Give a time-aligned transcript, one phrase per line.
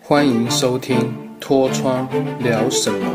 [0.00, 0.96] 欢迎收听
[1.40, 2.08] 《脱窗
[2.38, 3.06] 聊什么》。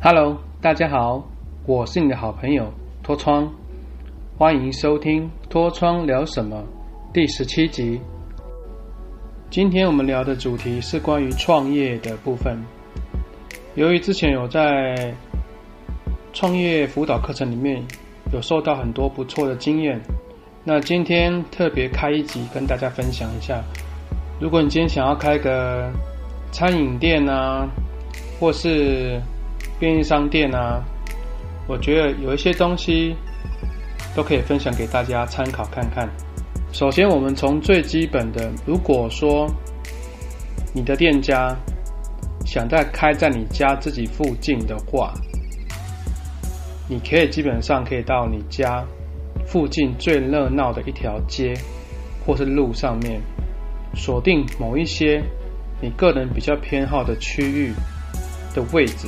[0.00, 1.28] Hello，大家好，
[1.66, 2.72] 我是你的好朋友
[3.02, 3.52] 脱窗，
[4.38, 6.56] 欢迎收听《脱窗聊什么》
[7.12, 8.00] 第十七集。
[9.50, 12.56] 今天我们聊的主题是关于创业的部分。
[13.74, 15.14] 由于之前有在
[16.32, 17.82] 创业辅导课程里面
[18.32, 20.00] 有受到很多不错的经验，
[20.64, 23.62] 那今天特别开一集跟大家分享一下。
[24.40, 25.90] 如果你今天想要开个
[26.52, 27.66] 餐饮店啊，
[28.38, 29.20] 或是
[29.78, 30.82] 便利商店啊，
[31.66, 33.16] 我觉得有一些东西
[34.14, 36.08] 都可以分享给大家参考看看。
[36.70, 39.50] 首先，我们从最基本的，如果说
[40.74, 41.56] 你的店家
[42.44, 45.14] 想在开在你家自己附近的话，
[46.88, 48.82] 你可以基本上可以到你家
[49.46, 51.54] 附近最热闹的一条街
[52.24, 53.20] 或是路上面，
[53.94, 55.22] 锁定某一些
[55.80, 57.72] 你个人比较偏好的区域
[58.54, 59.06] 的位置，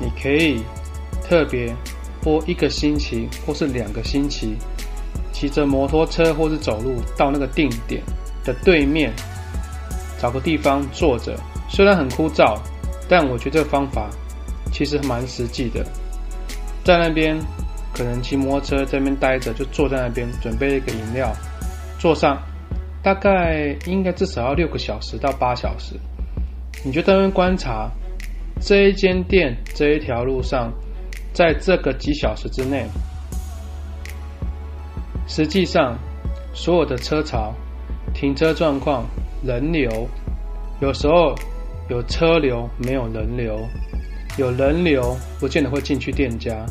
[0.00, 0.62] 你可以
[1.22, 1.74] 特别
[2.22, 4.56] 播一个星期或是两个星期，
[5.32, 8.02] 骑着摩托车或是走路到那个定点
[8.44, 9.12] 的对面，
[10.20, 11.36] 找个地方坐着。
[11.68, 12.58] 虽然很枯燥，
[13.08, 14.08] 但我觉得这个方法
[14.72, 15.84] 其实蛮实际的。
[16.84, 17.40] 在那边，
[17.94, 21.34] 可能骑摩托车在那边待着，就坐在那边准备一个饮料，
[21.98, 22.38] 坐上，
[23.02, 25.96] 大概应该至少要六个小时到八小时。
[26.84, 27.90] 你就在那边观察
[28.60, 30.70] 这一间店这一条路上，
[31.32, 32.84] 在这个几小时之内，
[35.26, 35.96] 实际上
[36.52, 37.54] 所有的车潮、
[38.12, 39.06] 停车状况、
[39.42, 40.06] 人流，
[40.80, 41.34] 有时候
[41.88, 43.58] 有车流，没有人流。
[44.36, 46.66] 有人流，不见得会进去店家，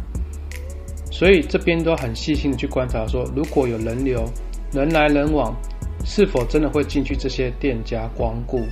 [1.10, 4.26] 所以这边都很细心的去观察，说如果有人流，
[4.74, 5.56] 人来人往，
[6.04, 8.66] 是否真的会进去这些店家光顾，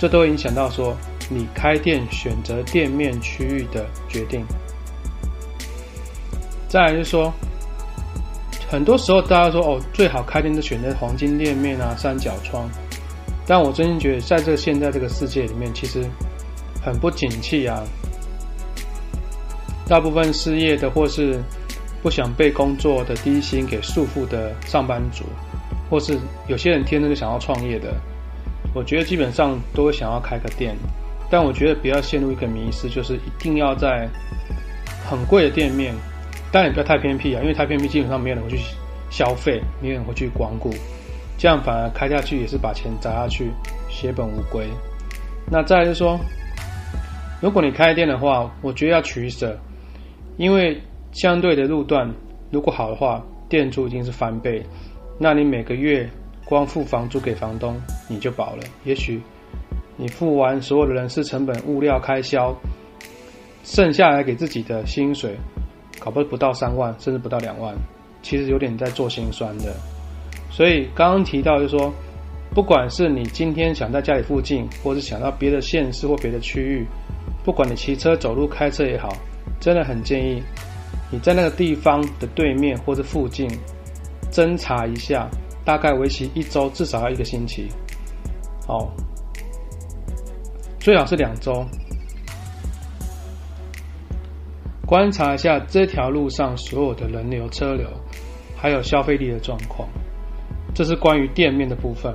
[0.00, 0.96] 这都影响到说
[1.28, 4.42] 你开店选择店面区域的决定。
[6.66, 7.30] 再来就是说，
[8.70, 12.70] 很多时候大家说哦，最好开店就选择黄金店面啊、三角窗，
[13.46, 16.02] 但我真心觉得，在这现在这个世界里面，其实。
[16.88, 17.82] 很不景气啊！
[19.86, 21.38] 大部分失业的，或是
[22.02, 25.24] 不想被工作的低薪给束缚的上班族，
[25.88, 27.94] 或是有些人天生就想要创业的，
[28.74, 30.76] 我觉得基本上都会想要开个店。
[31.30, 34.08] 但我觉得不要陷入一个迷失，就是一定要在
[35.08, 35.94] 很贵的店面，
[36.50, 38.58] 但也不要太偏僻啊，因为太偏僻基本上没有人会去
[39.10, 40.70] 消费，没有人会去光顾，
[41.36, 43.50] 这样反而开下去也是把钱砸下去，
[43.90, 44.68] 血本无归。
[45.50, 46.18] 那再就是说。
[47.40, 49.56] 如果你开店的话，我觉得要取舍，
[50.36, 50.80] 因为
[51.12, 52.12] 相对的路段
[52.50, 54.60] 如果好的话，店租已经是翻倍，
[55.18, 56.08] 那你每个月
[56.44, 58.62] 光付房租给房东你就饱了。
[58.84, 59.20] 也许
[59.96, 62.52] 你付完所有的人事成本、物料开销，
[63.62, 65.36] 剩下来给自己的薪水，
[66.00, 67.72] 搞不不到三万，甚至不到两万，
[68.20, 69.72] 其实有点在做心酸的。
[70.50, 71.92] 所以刚刚提到就是说，
[72.52, 76.84] 不管是你今天想在家里附近，或是想到别的县市或别的区域。
[77.48, 79.08] 不管你骑车、走路、开车也好，
[79.58, 80.42] 真的很建议
[81.10, 83.48] 你在那个地方的对面或者附近
[84.30, 85.26] 侦查一下，
[85.64, 87.66] 大概为期一周，至少要一个星期。
[88.66, 88.92] 哦，
[90.78, 91.64] 最好是两周，
[94.86, 97.88] 观察一下这条路上所有的人流、车流，
[98.58, 99.88] 还有消费力的状况。
[100.74, 102.14] 这是关于店面的部分。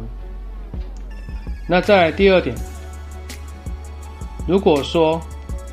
[1.67, 2.55] 那在第二点。
[4.47, 5.21] 如果说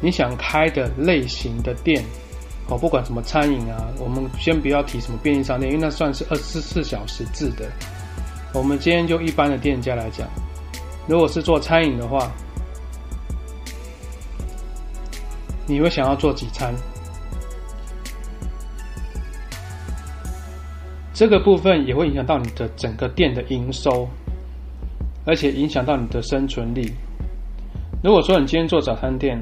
[0.00, 2.04] 你想开的类型的店，
[2.68, 7.68] 哦，不管什么餐饮啊，我们先不要提什么便利商店，因为那算是二十四小时制的。
[8.54, 10.28] 我们今天就一般的店家来讲，
[11.06, 12.30] 如果是做餐饮的话，
[15.66, 16.72] 你会想要做几餐？
[21.12, 24.08] 这个部分也会影响到你的整个店的营收，
[25.26, 26.90] 而且影响到你的生存力。
[28.02, 29.38] 如果说你今天做早餐店，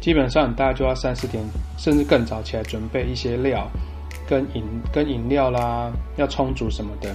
[0.00, 1.42] 基本上你大家就要三四点，
[1.78, 3.66] 甚至更早起来准备一些料，
[4.28, 4.62] 跟饮
[4.92, 7.10] 跟饮料啦，要充足什么的。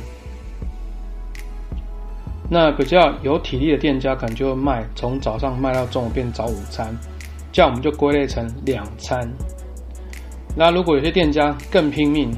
[2.49, 6.91] 那比较有体力的店家可能就会卖，从早上卖到中午变早午餐，
[7.51, 9.31] 这样我们就归类成两餐。
[10.55, 12.31] 那如果有些店家更拼命，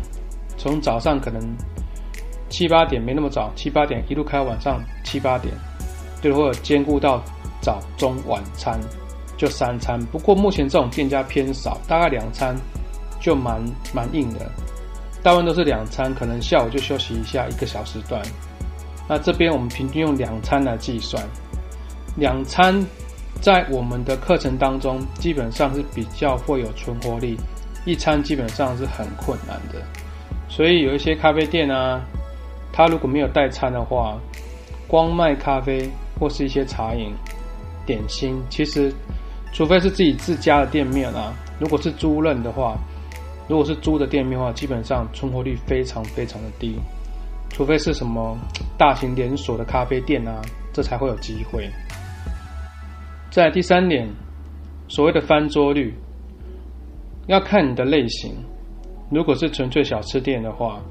[0.57, 1.41] 从早上可能
[2.49, 5.53] 七八点没那么早，七八点一路开到晚上七八点，
[6.21, 7.23] 就，或者兼顾到。
[7.63, 8.79] 早中晚餐
[9.35, 12.55] 就三餐，不过目前这种店家偏少，大概两餐
[13.19, 13.59] 就蛮
[13.91, 14.51] 蛮硬的。
[15.23, 18.21] 大部分都是两餐，可能下午就休息一下一个小时段。
[19.07, 21.23] 那这边我们平均用两餐来计算，
[22.17, 22.85] 两餐
[23.41, 27.37] 在我们的课程当中基本上是比较会有存活力，
[27.85, 29.81] 一餐基本上是很困难的。
[30.49, 32.01] 所以有一些咖啡店啊，
[32.71, 34.17] 它如果没有代餐的话，
[34.87, 35.89] 光卖咖啡
[36.19, 37.13] 或是一些茶饮、
[37.85, 38.93] 点心，其实
[39.51, 42.77] 除非是自己自家的店面啊，如果是租赁的话，
[43.47, 46.75] 如果是租的店面的话，基本上存活率非常非常的低。
[47.49, 48.35] 除非是什么
[48.79, 50.41] 大型连锁的咖啡店啊，
[50.73, 51.69] 这才会有机会。
[53.29, 54.09] 在第三点，
[54.87, 55.93] 所谓的翻桌率，
[57.27, 58.35] 要看你的类型。
[59.11, 60.81] 如果是纯粹小吃店的话，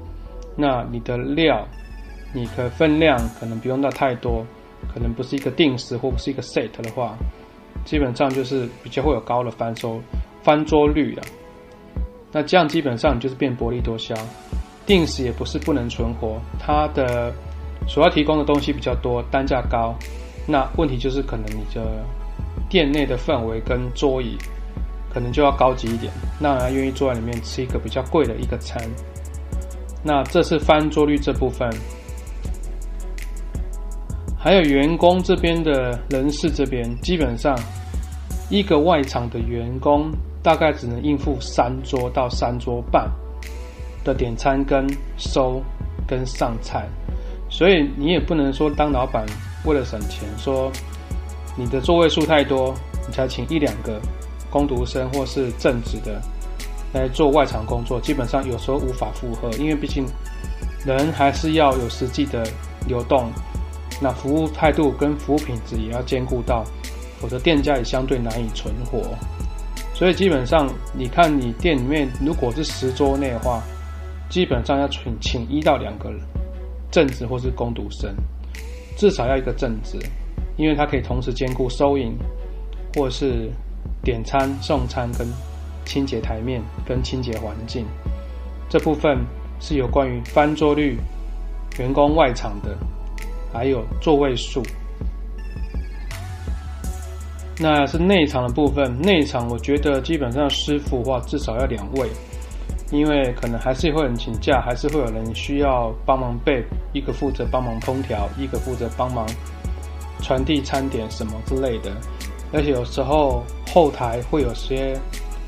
[0.55, 1.67] 那你的料，
[2.33, 4.45] 你的分量可能不用到太多，
[4.91, 7.15] 可能不是一个定时或不是一个 set 的话，
[7.85, 10.01] 基本上就是比较会有高的翻收
[10.41, 11.23] 翻桌率了。
[12.31, 14.15] 那这样基本上你就是变薄利多销。
[14.85, 17.33] 定时也不是不能存活，它的
[17.87, 19.95] 所要提供的东西比较多，单价高。
[20.45, 22.03] 那问题就是可能你的
[22.69, 24.37] 店内的氛围跟桌椅
[25.09, 28.83] 可能就要高级一点，那人愿意坐在里面吃一个比较贵的一个餐。
[30.03, 31.69] 那这是翻桌率这部分，
[34.43, 37.57] 还有员工这边的人事这边，基本上
[38.49, 40.11] 一个外场的员工
[40.43, 43.09] 大概只能应付三桌到三桌半。
[44.03, 44.85] 的点餐跟
[45.17, 45.63] 收
[46.05, 46.85] 跟上菜，
[47.49, 49.25] 所以你也不能说当老板
[49.63, 50.69] 为了省钱，说
[51.55, 52.75] 你的座位数太多，
[53.07, 54.01] 你才请一两个
[54.49, 56.21] 工读生或是正职的
[56.91, 60.05] 来做外场工作，基本上有时候无法负荷，因为毕竟
[60.85, 62.43] 人还是要有实际的
[62.85, 63.31] 流动，
[64.03, 66.63] 那服务态度跟服务品质也要兼顾到，
[67.19, 69.01] 否则店家也相对难以存活。
[69.95, 73.63] 所以基本上你看你店里面如果是十桌内的话。
[74.29, 76.19] 基本上要请请一到两个人
[76.89, 78.11] 正职或是工读生，
[78.97, 79.99] 至少要一个正职，
[80.57, 82.17] 因为他可以同时兼顾收银，
[82.95, 83.51] 或是
[84.01, 85.27] 点餐、送餐跟
[85.85, 87.85] 清洁台面跟清洁环境。
[88.67, 89.19] 这部分
[89.59, 90.97] 是有关于翻桌率、
[91.77, 92.75] 员工外场的，
[93.53, 94.61] 还有座位数。
[97.59, 102.09] 那是内场的部分，内场我觉得基本上师傅的话至少要两位。
[102.91, 109.25] 因为可能还是会有人请假，还是会有人需要帮忙备，一个负责帮忙烹调，一个负责帮忙
[110.21, 111.91] 传递餐点什么之类的。
[112.51, 114.95] 而且有时候后台会有些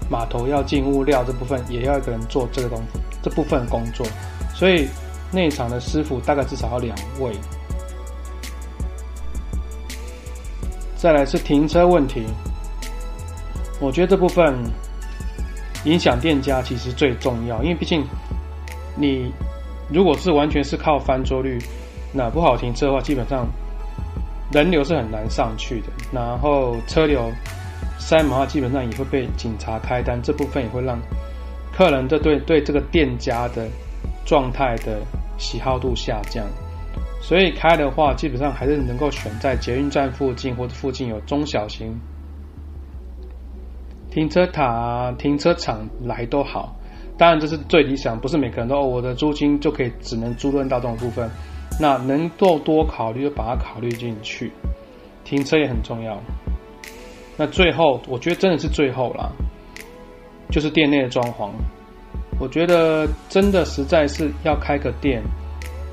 [0.10, 2.82] 码头要进物料这部分，也要一个人做这个东
[3.22, 4.04] 这部分工作。
[4.56, 4.88] 所以
[5.32, 7.32] 内场的师傅大概至少要两位。
[11.06, 12.26] 再来是停车问题，
[13.80, 14.56] 我觉得这部分。
[15.84, 18.04] 影响店家其实最重要，因为毕竟
[18.96, 19.32] 你
[19.88, 21.60] 如果是完全是靠翻桌率，
[22.12, 23.46] 那不好停车的话，基本上
[24.52, 25.88] 人流是很难上去的。
[26.12, 27.32] 然后车流
[28.00, 31.00] 塞满的话，基本上也会被警察开单，这部分也会让
[31.72, 33.68] 客人的对对这个店家的
[34.26, 35.02] 状态的
[35.38, 36.44] 喜好度下降。
[37.28, 42.00] 所以开的话，基本上还是能够选在捷运站附近或者附近有中小型。
[44.12, 46.76] 停车塔、停车场来都好，
[47.18, 51.28] 当然这是最理想，不是每个人都哦，我的租金就可以只能租赁到这种部分。
[51.82, 54.52] 那能够多考虑就把它考虑进去，
[55.24, 56.22] 停车也很重要。
[57.36, 59.32] 那最后，我觉得真的是最后啦，
[60.52, 61.50] 就是店内的装潢。
[62.40, 65.24] 我觉得真的实在是要开个店，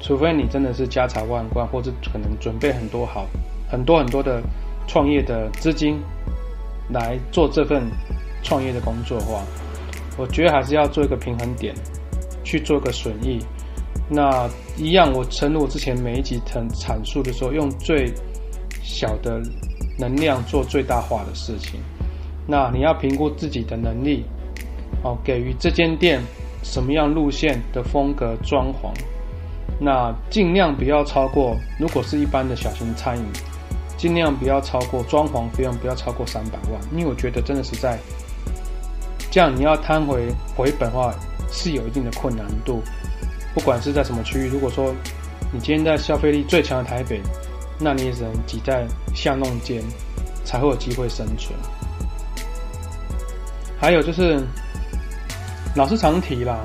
[0.03, 3.27] 除非你真的是家财万贯，或者可能准备很多好
[3.71, 4.43] 很多很多的
[4.87, 5.99] 创业的资金。
[6.93, 7.85] 来做这份
[8.43, 9.43] 创业的工作的话，
[10.19, 11.75] 我觉得还是要做一个平衡点，
[12.45, 13.39] 去做个损益。
[14.11, 18.13] 那一样，我承诺之前每一集谈阐述的时候，用最
[18.83, 19.41] 小的
[19.99, 21.81] 能量做最大化的事情。
[22.47, 24.25] 那你要评估自己的能力，
[25.03, 26.21] 哦，给予这间店
[26.63, 28.93] 什么样路线的风格装潢，
[29.83, 31.57] 那尽量不要超过。
[31.79, 33.25] 如果是一般的小型餐饮。
[33.99, 37.97] 尽量不要超过装潢费用，不要超过三百万，因为我觉得真的是在
[39.31, 41.15] 这样，你要摊回回本的话
[41.53, 42.83] 是有一定的困难度。
[43.55, 44.93] 不管是在什么区域，如果说
[45.53, 47.23] 你今天在消费力最强的台北，
[47.79, 48.85] 那你也只能挤在
[49.15, 49.81] 巷弄间
[50.45, 51.57] 才会有机会生存。
[53.79, 54.45] 还有就是，
[55.77, 56.59] 老师常提啦，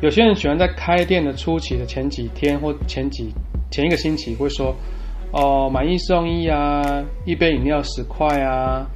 [0.00, 3.32] 有些人喜欢在开店的初期的前几天或前几
[3.70, 4.74] 前一个星期会说。
[5.30, 8.86] 哦，买一送一啊，一杯饮料十块啊，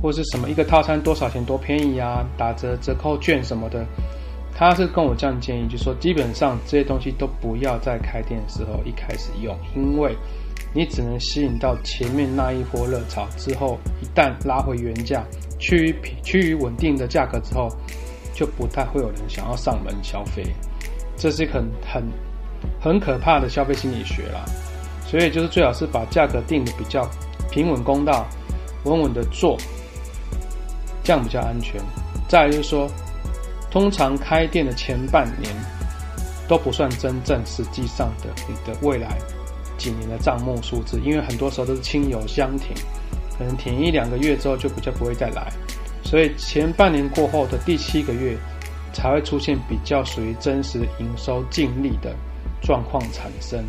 [0.00, 3.84] 或是什么一个套餐多少钱多便宜啊，打折折扣券什么的，
[4.54, 10.16] 他是跟我这样建议，就说基本上这些东西都不要在开店的时候一开始用，因为
[10.72, 15.22] 你只能吸引到前面那一波热潮之后，一旦拉回原价，
[15.58, 17.68] 趋于趋于稳定的价格之后，
[18.34, 20.44] 就不太会有人想要上门消费。
[21.16, 22.02] 这是很很
[22.80, 24.44] 很可怕的消费心理学啦。
[25.06, 27.08] 所以就是最好是把价格定的比较
[27.50, 28.26] 平稳公道，
[28.84, 29.56] 稳稳的做，
[31.02, 31.80] 这样比较安全。
[32.28, 32.90] 再就是说。
[33.70, 35.52] 通常开店的前半年
[36.46, 39.18] 都不算真正实际上的你的未来
[39.76, 42.68] 几年的账目数字，因为很多时候都是亲友相挺，
[43.36, 45.52] 可能挺一两个月之后就比较不会再来，
[46.04, 48.36] 所以前半年过后的第七个月
[48.92, 52.14] 才会出现比较属于真实营收净利的
[52.62, 53.64] 状况产生。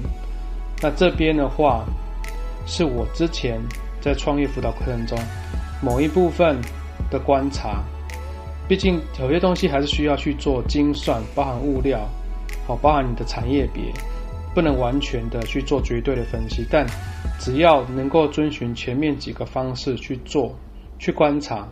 [0.82, 1.86] 那这边的话
[2.68, 3.60] 是我之前
[4.02, 5.18] 在创业辅导课程中
[5.82, 6.60] 某一部分
[7.10, 7.84] 的观察。
[8.68, 12.00] 毕竟有些东西还是需要去做精算，包含物料，
[12.66, 13.84] 好，包含你的产业别，
[14.56, 16.66] 不能完全的去做绝对的分析。
[16.68, 16.84] 但
[17.40, 20.52] 只要能够遵循前面几个方式去做，
[20.98, 21.68] 去观察，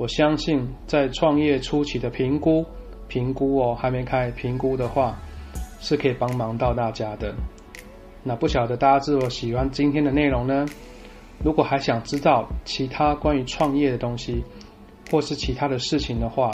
[0.00, 2.64] 我相信在创业初期的评估，
[3.06, 5.14] 评估哦，还没开评估的话，
[5.78, 7.34] 是可以帮忙到大家的。
[8.22, 10.64] 那不晓得大家是否喜欢今天的内容呢？
[11.44, 14.42] 如果还想知道其他关于创业的东西，
[15.10, 16.50] 或是其他的事情的话，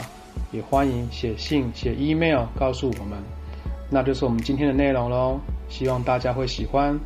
[0.51, 3.17] 也欢迎写信、写 email 告诉我们。
[3.89, 5.39] 那就是我们今天的内容喽，
[5.69, 6.99] 希望大家会喜欢。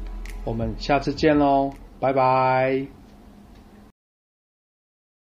[0.43, 1.69] 我们下次见喽，
[2.00, 3.00] 拜拜。